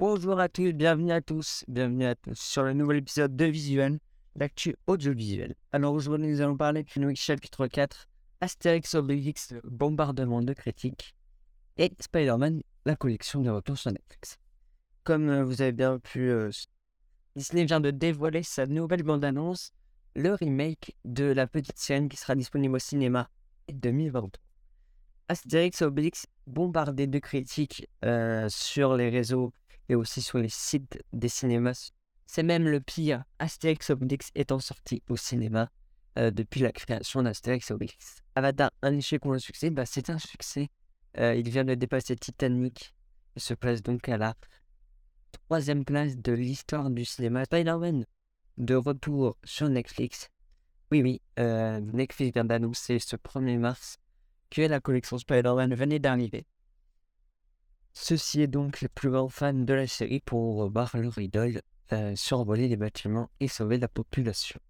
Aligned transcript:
Bonjour 0.00 0.40
à 0.40 0.48
tous, 0.48 0.72
bienvenue 0.72 1.12
à 1.12 1.20
tous, 1.20 1.62
bienvenue 1.68 2.06
à 2.06 2.14
tous 2.14 2.40
sur 2.40 2.62
le 2.62 2.72
nouvel 2.72 2.96
épisode 2.96 3.36
de 3.36 3.44
Visuel, 3.44 3.98
l'actu 4.34 4.74
audiovisuel. 4.86 5.54
Alors 5.72 5.92
aujourd'hui 5.92 6.28
nous 6.28 6.40
allons 6.40 6.56
parler 6.56 6.84
du 6.84 7.14
chapitre 7.16 7.66
4, 7.66 8.08
Astérix 8.40 8.94
Obélix, 8.94 9.50
le 9.50 9.60
bombardement 9.62 10.40
de 10.40 10.54
critiques, 10.54 11.14
et 11.76 11.92
Spider-Man, 12.00 12.62
la 12.86 12.96
collection 12.96 13.42
de 13.42 13.50
retours 13.50 13.76
sur 13.76 13.92
Netflix. 13.92 14.38
Comme 15.04 15.28
euh, 15.28 15.44
vous 15.44 15.60
avez 15.60 15.72
bien 15.72 15.98
pu... 15.98 16.30
euh, 16.30 16.50
Disney 17.36 17.66
vient 17.66 17.80
de 17.80 17.90
dévoiler 17.90 18.42
sa 18.42 18.66
nouvelle 18.66 19.02
bande-annonce, 19.02 19.74
le 20.16 20.32
remake 20.32 20.96
de 21.04 21.24
La 21.24 21.46
Petite 21.46 21.78
Sirène 21.78 22.08
qui 22.08 22.16
sera 22.16 22.34
disponible 22.34 22.76
au 22.76 22.78
cinéma 22.78 23.28
en 23.70 23.74
2023. 23.74 24.30
Astérix 25.28 25.82
Obélix 25.82 26.26
bombardé 26.46 27.06
de 27.06 27.18
critiques 27.18 27.86
euh, 28.02 28.46
sur 28.48 28.96
les 28.96 29.10
réseaux 29.10 29.52
et 29.90 29.96
aussi 29.96 30.22
sur 30.22 30.38
les 30.38 30.48
sites 30.48 31.02
des 31.12 31.28
cinémas. 31.28 31.90
C'est 32.26 32.44
même 32.44 32.68
le 32.68 32.80
pire, 32.80 33.24
Astérix 33.40 33.90
Obélix 33.90 34.30
étant 34.36 34.60
sorti 34.60 35.02
au 35.08 35.16
cinéma 35.16 35.68
euh, 36.16 36.30
depuis 36.30 36.60
la 36.60 36.70
création 36.70 37.24
d'Astérix 37.24 37.72
Obélix. 37.72 38.22
Avatar, 38.36 38.70
un 38.82 38.96
échec 38.96 39.24
ou 39.26 39.32
un 39.32 39.40
succès? 39.40 39.68
Bah, 39.70 39.84
C'est 39.84 40.08
un 40.08 40.18
succès. 40.20 40.68
Euh, 41.18 41.34
il 41.34 41.50
vient 41.50 41.64
de 41.64 41.74
dépasser 41.74 42.14
Titanic 42.14 42.94
et 43.34 43.40
se 43.40 43.52
place 43.52 43.82
donc 43.82 44.08
à 44.08 44.16
la 44.16 44.36
troisième 45.32 45.84
place 45.84 46.16
de 46.16 46.32
l'histoire 46.32 46.88
du 46.88 47.04
cinéma. 47.04 47.44
Spider-Man, 47.44 48.06
de 48.58 48.74
retour 48.76 49.36
sur 49.42 49.68
Netflix. 49.68 50.28
Oui, 50.92 51.02
oui, 51.02 51.20
euh, 51.40 51.80
Netflix 51.80 52.32
vient 52.32 52.44
d'annoncer 52.44 53.00
ce 53.00 53.16
1er 53.16 53.58
mars 53.58 53.98
que 54.50 54.62
la 54.62 54.78
collection 54.78 55.18
Spider-Man 55.18 55.74
venait 55.74 55.98
d'arriver. 55.98 56.46
Ceci 57.92 58.42
est 58.42 58.46
donc 58.46 58.80
les 58.80 58.88
plus 58.88 59.10
grands 59.10 59.28
fans 59.28 59.52
de 59.52 59.74
la 59.74 59.86
série 59.86 60.20
pour 60.20 60.70
voir 60.70 60.96
leur 60.96 61.18
idole 61.18 61.60
euh, 61.92 62.14
survoler 62.14 62.68
les 62.68 62.76
bâtiments 62.76 63.30
et 63.40 63.48
sauver 63.48 63.78
la 63.78 63.88
population. 63.88 64.60